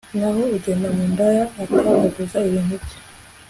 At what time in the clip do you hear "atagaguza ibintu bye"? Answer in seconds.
1.63-2.95